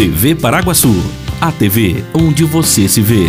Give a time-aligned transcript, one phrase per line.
[0.00, 0.94] TV Paraguaçu,
[1.42, 3.26] a TV onde você se vê.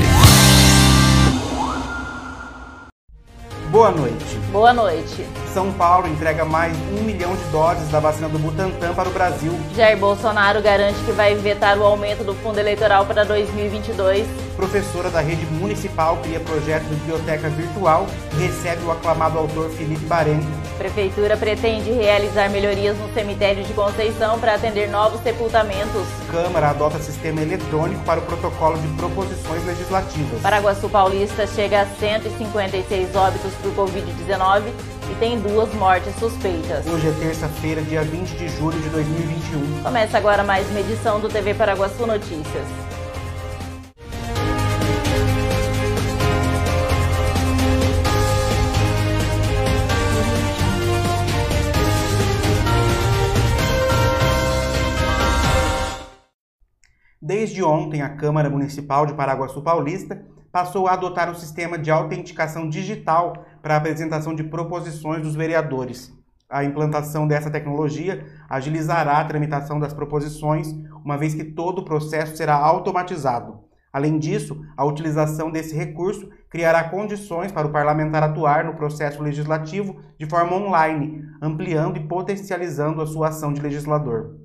[3.70, 4.41] Boa noite.
[4.52, 5.26] Boa noite.
[5.54, 9.58] São Paulo entrega mais um milhão de doses da vacina do Butantan para o Brasil.
[9.78, 14.28] Jair Bolsonaro garante que vai vetar o aumento do fundo eleitoral para 2022.
[14.58, 20.06] Professora da rede municipal cria projeto de biblioteca virtual e recebe o aclamado autor Felipe
[20.06, 20.46] Bareni.
[20.78, 26.06] Prefeitura pretende realizar melhorias no cemitério de Conceição para atender novos sepultamentos.
[26.30, 30.42] Câmara adota sistema eletrônico para o protocolo de proposições legislativas.
[30.42, 34.41] Paraguaçu Paulista chega a 156 óbitos por Covid-19
[35.12, 36.88] e tem duas mortes suspeitas.
[36.88, 39.84] Hoje é terça-feira, dia 20 de julho de 2021.
[39.84, 42.66] Começa agora mais uma edição do TV Paraguaçu Notícias.
[57.22, 60.20] Desde ontem, a Câmara Municipal de Paraguaçu Paulista
[60.52, 66.14] passou a adotar um sistema de autenticação digital para a apresentação de proposições dos vereadores.
[66.50, 70.68] A implantação dessa tecnologia agilizará a tramitação das proposições,
[71.04, 73.60] uma vez que todo o processo será automatizado.
[73.94, 80.00] Além disso, a utilização desse recurso criará condições para o parlamentar atuar no processo legislativo
[80.18, 84.36] de forma online, ampliando e potencializando a sua ação de legislador.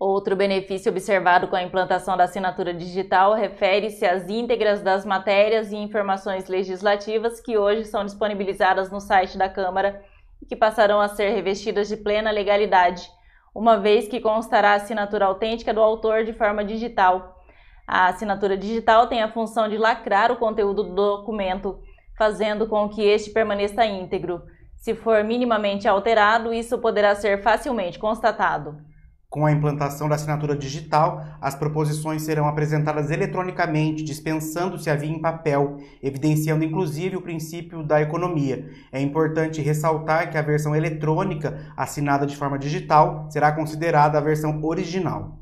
[0.00, 5.76] Outro benefício observado com a implantação da assinatura digital refere-se às íntegras das matérias e
[5.76, 10.02] informações legislativas que hoje são disponibilizadas no site da Câmara
[10.40, 13.10] e que passarão a ser revestidas de plena legalidade,
[13.54, 17.38] uma vez que constará a assinatura autêntica do autor de forma digital.
[17.86, 21.78] A assinatura digital tem a função de lacrar o conteúdo do documento,
[22.16, 24.44] fazendo com que este permaneça íntegro.
[24.76, 28.88] Se for minimamente alterado, isso poderá ser facilmente constatado.
[29.30, 35.20] Com a implantação da assinatura digital, as proposições serão apresentadas eletronicamente, dispensando-se a via em
[35.20, 38.68] papel, evidenciando inclusive o princípio da economia.
[38.90, 44.60] É importante ressaltar que a versão eletrônica, assinada de forma digital, será considerada a versão
[44.64, 45.38] original.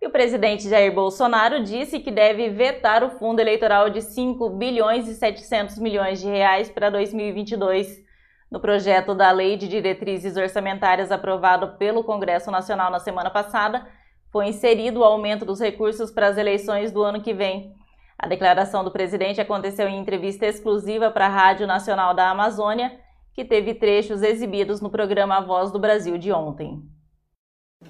[0.00, 5.06] E o presidente Jair Bolsonaro disse que deve vetar o fundo eleitoral de 5 bilhões
[5.06, 8.08] e 700 milhões de reais para 2022.
[8.50, 13.86] No projeto da Lei de Diretrizes Orçamentárias aprovado pelo Congresso Nacional na semana passada,
[14.32, 17.72] foi inserido o aumento dos recursos para as eleições do ano que vem.
[18.18, 22.98] A declaração do presidente aconteceu em entrevista exclusiva para a Rádio Nacional da Amazônia,
[23.34, 26.82] que teve trechos exibidos no programa Voz do Brasil de ontem.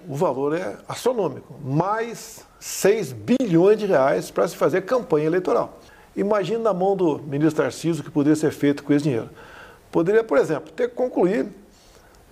[0.06, 5.78] O valor é astronômico, mais 6 bilhões de reais para se fazer campanha eleitoral.
[6.14, 9.30] Imagine na mão do ministro Tarcísio que poderia ser feito com esse dinheiro.
[9.90, 11.48] Poderia, por exemplo, ter que concluir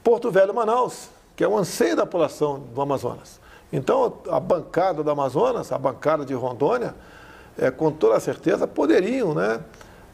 [0.02, 3.40] Porto Velho Manaus, que é o anseio da população do Amazonas.
[3.72, 6.94] Então, a bancada do Amazonas, a bancada de Rondônia,
[7.58, 9.60] é, com toda certeza, poderiam né,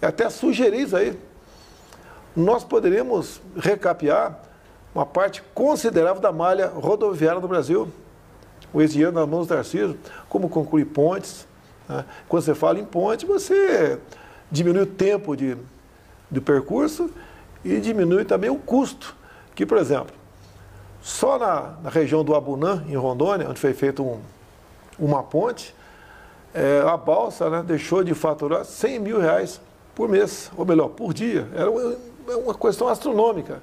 [0.03, 1.19] até sugerir isso aí.
[2.35, 4.41] Nós poderíamos recapear
[4.95, 7.89] uma parte considerável da malha rodoviária do Brasil.
[8.73, 9.97] O ex-dinheiro nas mãos do Tarcísio,
[10.29, 11.47] como concluir pontes.
[11.89, 12.05] Né?
[12.29, 14.01] Quando você fala em ponte, você
[14.51, 15.57] diminui o tempo de,
[16.31, 17.11] de percurso
[17.65, 19.17] e diminui também o custo.
[19.55, 20.15] Que, por exemplo,
[21.01, 24.21] só na, na região do Abunã, em Rondônia, onde foi feita um,
[24.99, 25.75] uma ponte,
[26.53, 29.61] é, a balsa né, deixou de faturar 100 mil reais
[29.95, 31.49] por mês, ou melhor, por dia.
[31.55, 31.97] Era uma,
[32.29, 33.63] é uma questão astronômica.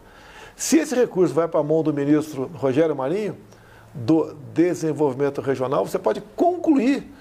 [0.56, 3.38] Se esse recurso vai para a mão do ministro Rogério Marinho,
[3.94, 7.12] do Desenvolvimento Regional, você pode concluir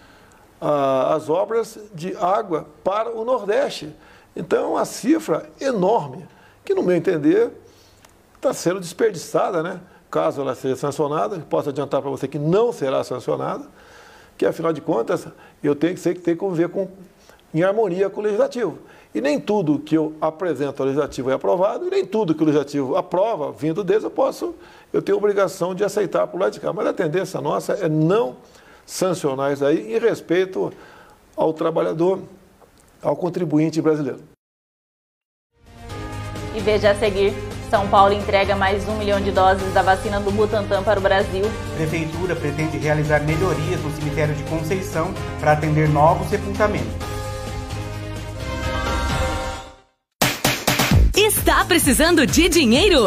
[0.61, 3.95] ah, as obras de água para o Nordeste.
[4.37, 6.25] Então, é uma cifra enorme
[6.71, 7.51] que, no meu entender,
[8.37, 9.81] está sendo desperdiçada, né?
[10.09, 13.65] caso ela seja sancionada, posso adiantar para você que não será sancionada,
[14.39, 15.27] que afinal de contas
[15.63, 16.89] eu tenho que ser que ter que conviver com,
[17.53, 18.79] em harmonia com o legislativo.
[19.13, 22.47] E nem tudo que eu apresento ao legislativo é aprovado, e nem tudo que o
[22.47, 24.55] legislativo aprova, vindo deles, eu posso,
[24.93, 26.73] eu tenho obrigação de aceitar por lado de cá.
[26.73, 28.37] Mas a tendência nossa é não
[28.87, 30.73] sancionar isso aí em respeito
[31.37, 32.21] ao trabalhador,
[33.03, 34.30] ao contribuinte brasileiro.
[36.61, 37.33] E veja a seguir.
[37.71, 41.43] São Paulo entrega mais um milhão de doses da vacina do Butantan para o Brasil.
[41.75, 46.93] Prefeitura pretende realizar melhorias no cemitério de Conceição para atender novos sepultamentos.
[51.17, 53.07] Está precisando de dinheiro?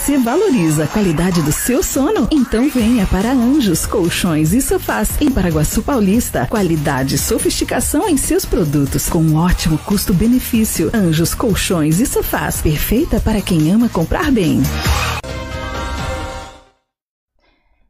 [0.00, 2.26] Você valoriza a qualidade do seu sono?
[2.32, 6.46] Então venha para Anjos Colchões e Sofás em Paraguaçu Paulista.
[6.46, 10.90] Qualidade e sofisticação em seus produtos com um ótimo custo-benefício.
[10.94, 14.62] Anjos Colchões e Sofás, perfeita para quem ama comprar bem.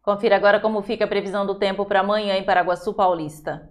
[0.02, 3.69] Confira agora como fica a previsão do tempo para amanhã em Paraguaçu Paulista.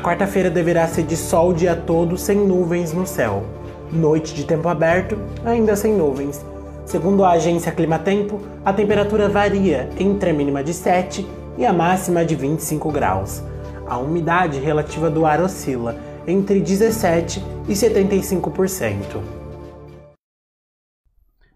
[0.00, 3.44] A quarta-feira deverá ser de sol o dia todo, sem nuvens no céu.
[3.92, 6.42] Noite de tempo aberto, ainda sem nuvens.
[6.86, 12.24] Segundo a agência Climatempo, a temperatura varia entre a mínima de 7 e a máxima
[12.24, 13.42] de 25 graus.
[13.86, 15.94] A umidade relativa do ar oscila
[16.26, 19.20] entre 17 e 75%.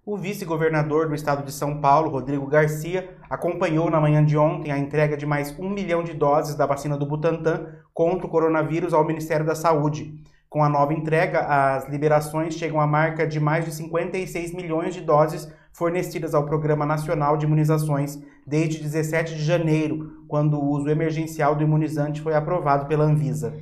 [0.04, 4.76] O vice-governador do estado de São Paulo, Rodrigo Garcia, acompanhou na manhã de ontem a
[4.76, 9.06] entrega de mais um milhão de doses da vacina do Butantan contra o coronavírus ao
[9.06, 10.12] Ministério da Saúde.
[10.50, 15.00] Com a nova entrega, as liberações chegam à marca de mais de 56 milhões de
[15.00, 21.54] doses fornecidas ao Programa Nacional de Imunizações desde 17 de janeiro, quando o uso emergencial
[21.54, 23.54] do imunizante foi aprovado pela Anvisa.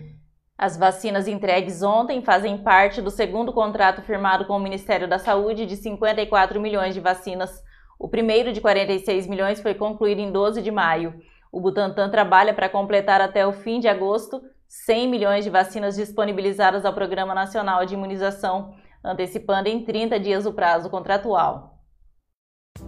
[0.58, 5.66] As vacinas entregues ontem fazem parte do segundo contrato firmado com o Ministério da Saúde
[5.66, 7.62] de 54 milhões de vacinas.
[7.98, 11.14] O primeiro de 46 milhões foi concluído em 12 de maio.
[11.52, 16.86] O Butantan trabalha para completar até o fim de agosto 100 milhões de vacinas disponibilizadas
[16.86, 18.72] ao Programa Nacional de Imunização,
[19.04, 21.78] antecipando em 30 dias o prazo contratual.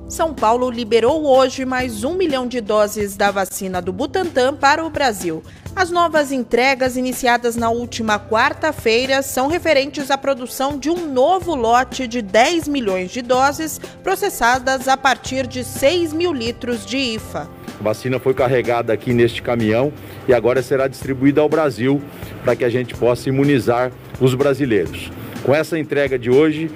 [0.08, 4.88] São Paulo liberou hoje mais um milhão de doses da vacina do Butantan para o
[4.88, 5.42] Brasil.
[5.76, 12.08] As novas entregas iniciadas na última quarta-feira são referentes à produção de um novo lote
[12.08, 17.63] de 10 milhões de doses processadas a partir de 6 mil litros de IFA.
[17.80, 19.92] A vacina foi carregada aqui neste caminhão
[20.28, 22.00] e agora será distribuída ao Brasil
[22.44, 23.90] para que a gente possa imunizar
[24.20, 25.10] os brasileiros.
[25.42, 26.70] Com essa entrega de hoje,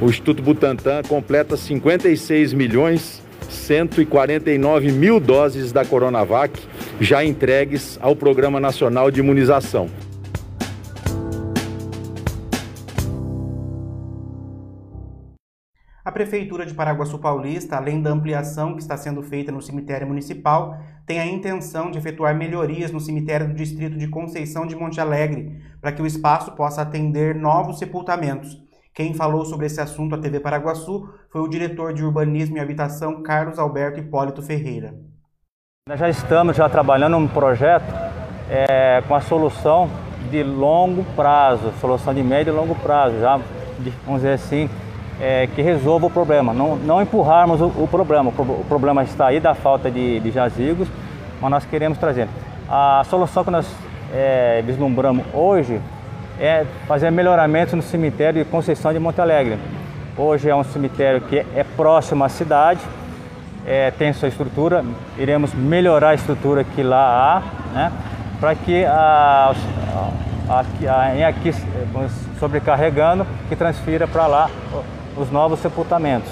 [0.00, 6.58] o Instituto Butantan completa 56 milhões 149 mil doses da Coronavac
[7.00, 9.88] já entregues ao Programa Nacional de Imunização.
[16.04, 20.76] A Prefeitura de Paraguaçu Paulista, além da ampliação que está sendo feita no cemitério municipal,
[21.06, 25.62] tem a intenção de efetuar melhorias no cemitério do distrito de Conceição de Monte Alegre,
[25.80, 28.62] para que o espaço possa atender novos sepultamentos.
[28.92, 33.22] Quem falou sobre esse assunto à TV Paraguaçu foi o diretor de Urbanismo e Habitação,
[33.22, 34.94] Carlos Alberto Hipólito Ferreira.
[35.88, 37.90] Nós já estamos já trabalhando um projeto
[38.50, 39.88] é, com a solução
[40.30, 43.40] de longo prazo, solução de médio e longo prazo, já,
[44.04, 44.68] vamos dizer assim,
[45.20, 48.32] é, que resolva o problema, não, não empurrarmos o, o, problema.
[48.36, 50.88] O, problema está aí da falta de, de jazigos,
[51.40, 52.28] mas nós queremos trazer.
[52.68, 53.66] A solução que nós
[54.12, 55.80] é, vislumbramos hoje
[56.40, 59.58] é fazer melhoramentos no cemitério de Conceição de Monte Alegre.
[60.16, 62.80] Hoje é um cemitério que é próximo à cidade,
[63.66, 64.84] é, tem sua estrutura,
[65.18, 67.92] iremos melhorar a estrutura que lá há, né,
[68.40, 69.54] para que a,
[70.48, 71.52] a, a, aqui
[72.38, 74.50] sobrecarregando que transfira para lá
[75.16, 76.30] os novos sepultamentos.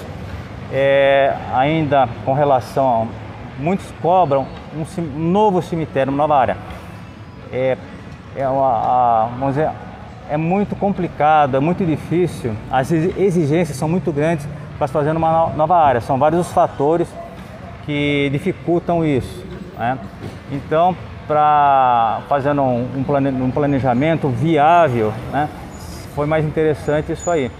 [0.72, 6.56] É, ainda com relação a, muitos cobram um, um, novo cemitério, uma nova área.
[7.52, 7.76] É,
[8.34, 9.70] é, uma, a, dizer,
[10.30, 14.48] é muito complicado, é muito difícil, as exigências são muito grandes
[14.78, 16.00] para se fazer uma nova área.
[16.00, 17.08] São vários os fatores
[17.84, 19.44] que dificultam isso.
[19.78, 19.98] Né?
[20.50, 20.96] Então,
[21.26, 25.48] para fazendo um planejamento viável, né?
[26.14, 27.50] foi mais interessante isso aí.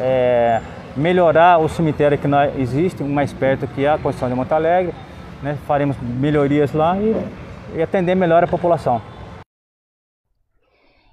[0.00, 0.60] É,
[0.96, 2.26] melhorar o cemitério que
[2.58, 4.94] existe, mais perto que a Constituição de Monte Alegre,
[5.42, 5.56] né?
[5.66, 7.14] faremos melhorias lá e,
[7.76, 9.00] e atender melhor a população.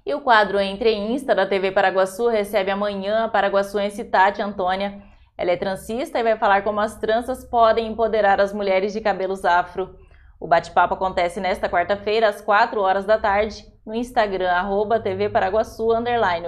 [0.05, 5.01] E o quadro Entre Insta da TV Paraguaçu recebe amanhã a paraguaçuense Tati Antônia.
[5.35, 9.43] Ela é transista e vai falar como as tranças podem empoderar as mulheres de cabelos
[9.43, 9.95] afro.
[10.39, 15.87] O bate-papo acontece nesta quarta-feira, às 4 horas da tarde, no Instagram, arroba TV Paraguaçu,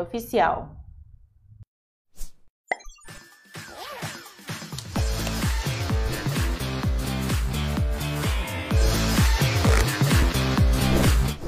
[0.02, 0.76] oficial.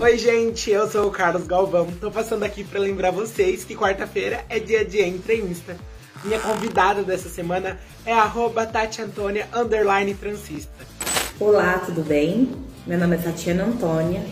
[0.02, 1.86] Oi, gente, eu sou o Carlos Galvão.
[2.00, 5.76] Tô passando aqui para lembrar vocês que quarta-feira é dia de Entre Insta.
[6.24, 8.66] Minha convidada dessa semana é arroba.
[11.38, 12.50] Olá, tudo bem?
[12.88, 14.24] Meu nome é Tatiana Antônia.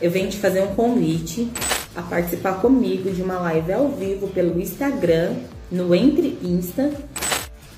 [0.00, 1.52] Eu venho te fazer um convite
[1.94, 5.34] a participar comigo de uma live ao vivo pelo Instagram,
[5.70, 6.90] no Entre Insta.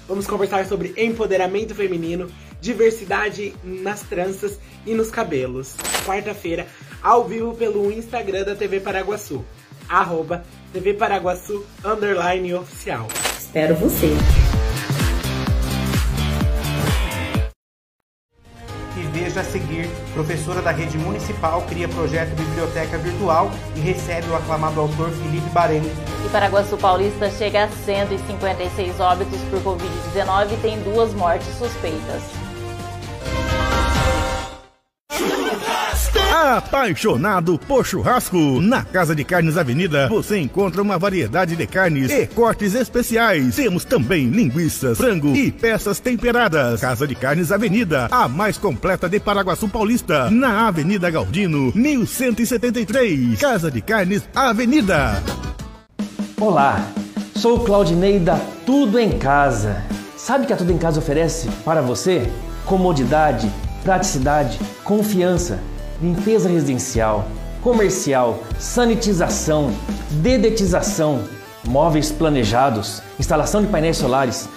[0.06, 2.30] Vamos conversar sobre empoderamento feminino,
[2.60, 5.74] diversidade nas tranças e nos cabelos.
[6.06, 6.68] Quarta-feira,
[7.02, 9.44] ao vivo pelo Instagram da TV Paraguaçu,
[9.88, 13.08] arroba TV Paraguaçu, underline oficial.
[13.38, 14.16] Espero você!
[18.94, 24.36] E veja a seguir, professora da rede municipal cria projeto Biblioteca Virtual e recebe o
[24.36, 25.82] aclamado autor Felipe Barém.
[25.82, 32.41] E Paraguaçu Paulista chega a 156 óbitos por Covid-19 e tem duas mortes suspeitas.
[36.52, 38.60] Apaixonado por churrasco?
[38.60, 43.56] Na Casa de Carnes Avenida você encontra uma variedade de carnes e cortes especiais.
[43.56, 46.78] Temos também linguiças, frango e peças temperadas.
[46.78, 53.40] Casa de Carnes Avenida, a mais completa de Paraguaçu Paulista, na Avenida Galdino, 1173.
[53.40, 55.22] Casa de Carnes Avenida.
[56.38, 56.86] Olá,
[57.34, 59.82] sou o Claudinei da Tudo em Casa.
[60.18, 62.30] Sabe que a Tudo em Casa oferece para você
[62.66, 63.50] comodidade,
[63.82, 65.71] praticidade, confiança
[66.02, 67.26] limpeza residencial,
[67.62, 69.72] comercial, sanitização,
[70.10, 71.20] dedetização,
[71.64, 74.48] móveis planejados, instalação de painéis solares.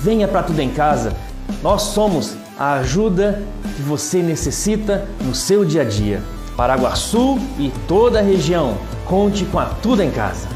[0.00, 1.14] Venha para Tudo em Casa.
[1.62, 3.42] Nós somos a ajuda
[3.76, 6.22] que você necessita no seu dia a dia.
[6.56, 8.78] Paraguaçu e toda a região.
[9.04, 10.55] Conte com a Tudo em Casa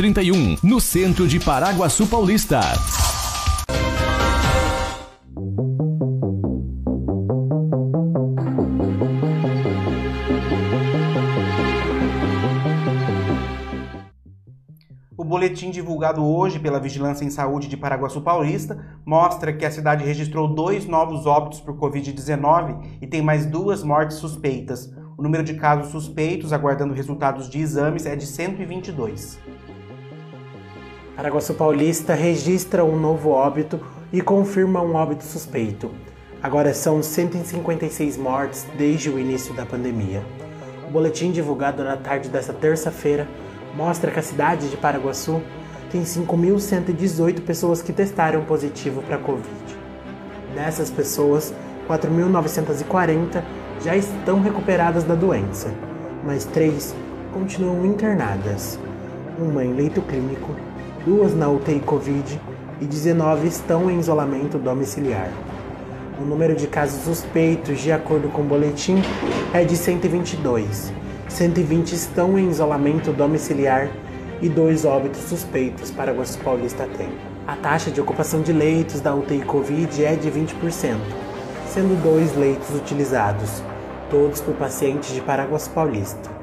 [0.00, 2.58] 31, no centro de Paraguaçu Paulista.
[15.18, 20.02] O boletim divulgado hoje pela Vigilância em Saúde de Paraguaçu Paulista mostra que a cidade
[20.02, 24.90] registrou dois novos óbitos por Covid-19 e tem mais duas mortes suspeitas.
[25.18, 29.59] O número de casos suspeitos aguardando resultados de exames é de 122.
[31.20, 33.78] Paraguaçu Paulista registra um novo óbito
[34.10, 35.90] e confirma um óbito suspeito.
[36.42, 40.24] Agora são 156 mortes desde o início da pandemia.
[40.88, 43.28] O boletim divulgado na tarde desta terça-feira
[43.76, 45.42] mostra que a cidade de Paraguaçu
[45.92, 49.76] tem 5.118 pessoas que testaram positivo para a Covid.
[50.54, 51.52] Dessas pessoas,
[51.86, 53.42] 4.940
[53.84, 55.68] já estão recuperadas da doença,
[56.24, 56.94] mas três
[57.34, 58.78] continuam internadas,
[59.38, 60.69] uma em leito clínico
[61.04, 62.40] duas na UTI Covid
[62.80, 65.30] e 19 estão em isolamento domiciliar.
[66.20, 69.02] O número de casos suspeitos, de acordo com o boletim,
[69.54, 70.92] é de 122.
[71.28, 73.88] 120 estão em isolamento domiciliar
[74.42, 77.08] e dois óbitos suspeitos para Paraguaçu Paulista tem.
[77.46, 80.98] A taxa de ocupação de leitos da UTI Covid é de 20%,
[81.66, 83.62] sendo dois leitos utilizados,
[84.10, 86.39] todos por pacientes de Paraguaçu Paulista.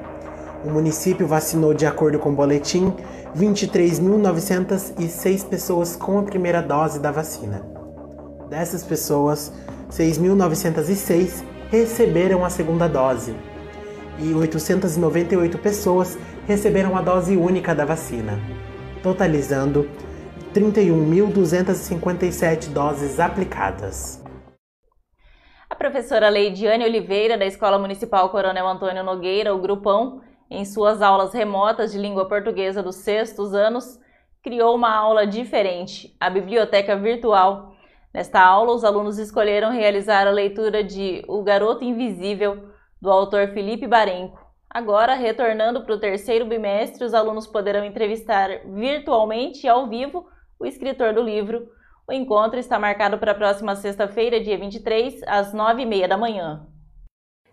[0.64, 2.94] O município vacinou, de acordo com o boletim,
[3.36, 7.66] 23.906 pessoas com a primeira dose da vacina.
[8.50, 9.54] Dessas pessoas,
[9.92, 13.36] 6.906 receberam a segunda dose
[14.20, 18.40] e 898 pessoas receberam a dose única da vacina,
[19.04, 19.88] totalizando
[20.54, 24.24] 31.257 doses aplicadas.
[25.70, 31.34] A professora Leidiane Oliveira, da Escola Municipal Coronel Antônio Nogueira, o Grupão, em suas aulas
[31.34, 34.00] remotas de língua portuguesa dos sextos anos,
[34.42, 37.74] criou uma aula diferente, a Biblioteca Virtual.
[38.14, 42.70] Nesta aula, os alunos escolheram realizar a leitura de O Garoto Invisível,
[43.02, 44.40] do autor Felipe Barenco.
[44.70, 50.28] Agora, retornando para o terceiro bimestre, os alunos poderão entrevistar virtualmente e ao vivo
[50.60, 51.68] o escritor do livro.
[52.08, 56.68] O encontro está marcado para a próxima sexta-feira, dia 23, às 9h30 da manhã.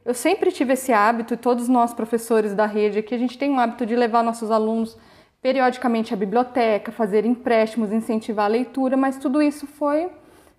[0.04, 3.50] Eu sempre tive esse hábito, e todos nós professores da rede aqui, a gente tem
[3.50, 4.98] o hábito de levar nossos alunos
[5.40, 10.08] periodicamente à biblioteca, fazer empréstimos, incentivar a leitura, mas tudo isso foi,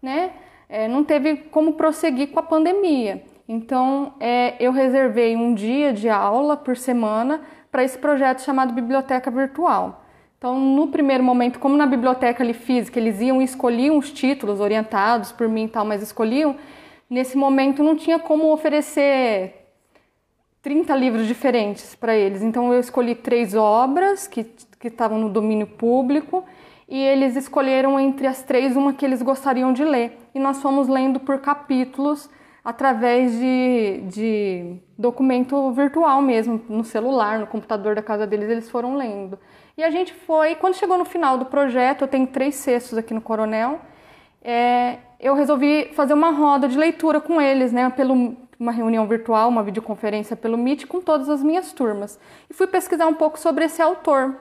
[0.01, 0.31] né,
[0.67, 3.23] é, não teve como prosseguir com a pandemia.
[3.47, 9.29] Então, é, eu reservei um dia de aula por semana para esse projeto chamado Biblioteca
[9.29, 10.03] Virtual.
[10.37, 14.59] Então, no primeiro momento, como na biblioteca ali física, eles iam e escolhiam os títulos
[14.59, 16.55] orientados por mim e tal, mas escolhiam,
[17.09, 19.65] nesse momento não tinha como oferecer
[20.61, 22.41] 30 livros diferentes para eles.
[22.41, 24.45] Então eu escolhi três obras que,
[24.83, 26.45] estavam no domínio público
[26.87, 30.17] e eles escolheram entre as três uma que eles gostariam de ler.
[30.33, 32.29] E nós fomos lendo por capítulos
[32.63, 38.95] através de, de documento virtual mesmo, no celular, no computador da casa deles, eles foram
[38.95, 39.37] lendo.
[39.77, 43.13] E a gente foi, quando chegou no final do projeto, eu tenho três cestos aqui
[43.13, 43.79] no Coronel,
[44.41, 49.49] é, eu resolvi fazer uma roda de leitura com eles, né, pelo, uma reunião virtual,
[49.49, 52.19] uma videoconferência pelo Meet com todas as minhas turmas.
[52.49, 54.35] E fui pesquisar um pouco sobre esse autor.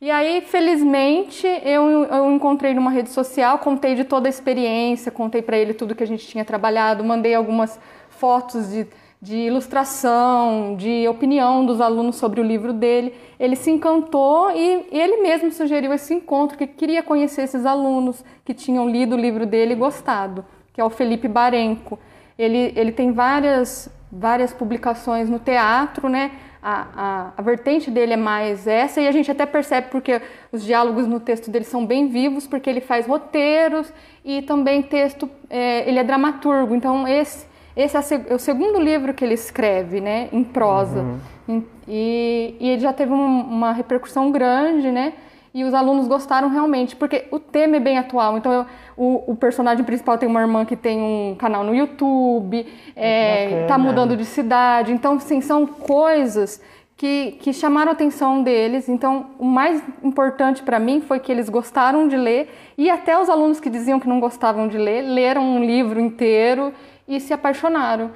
[0.00, 5.40] E aí, felizmente, eu, eu encontrei numa rede social, contei de toda a experiência, contei
[5.40, 7.78] para ele tudo que a gente tinha trabalhado, mandei algumas
[8.10, 8.86] fotos de,
[9.24, 13.14] de ilustração, de opinião dos alunos sobre o livro dele.
[13.40, 18.52] Ele se encantou e, ele mesmo sugeriu esse encontro, que queria conhecer esses alunos que
[18.52, 21.98] tinham lido o livro dele e gostado, que é o Felipe Barenco.
[22.38, 26.32] Ele, ele tem várias, várias publicações no teatro, né?
[26.62, 30.20] A, a, a, vertente dele é mais essa, e a gente até percebe porque
[30.52, 33.90] os diálogos no texto dele são bem vivos, porque ele faz roteiros
[34.22, 39.12] e também texto, é, ele é dramaturgo, então esse, esse é, é, o segundo livro
[39.12, 41.04] que ele escreve, né, em prosa,
[41.48, 41.62] uhum.
[41.88, 45.14] e, e, ele já teve um, uma repercussão grande, né,
[45.52, 48.36] e os alunos gostaram realmente, porque o tema é bem atual.
[48.36, 52.66] Então, eu, o, o, personagem principal tem uma irmã que tem um canal no YouTube,
[52.96, 54.92] é, tá mudando de cidade.
[54.92, 56.60] Então, sim, são coisas
[56.96, 58.88] que, que chamaram a atenção deles.
[58.88, 63.28] Então, o mais importante para mim foi que eles gostaram de ler e até os
[63.28, 66.72] alunos que diziam que não gostavam de ler, leram um livro inteiro
[67.06, 68.12] e se apaixonaram.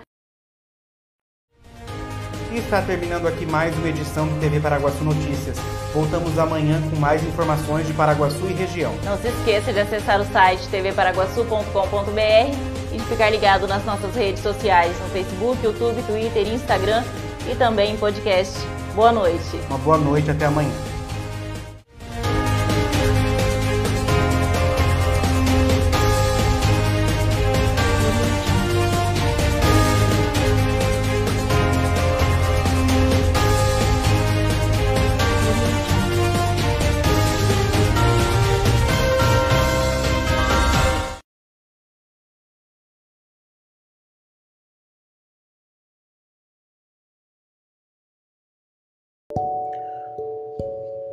[2.51, 5.59] E está terminando aqui mais uma edição do TV Paraguaçu Notícias.
[5.93, 8.95] Voltamos amanhã com mais informações de Paraguaçu e região.
[9.05, 14.43] Não se esqueça de acessar o site tvparaguaçu.com.br e de ficar ligado nas nossas redes
[14.43, 17.05] sociais no Facebook, YouTube, Twitter, Instagram
[17.51, 18.59] e também em podcast.
[18.95, 19.61] Boa noite.
[19.69, 20.88] Uma boa noite, até amanhã.